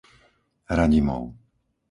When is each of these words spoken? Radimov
Radimov 0.79 1.23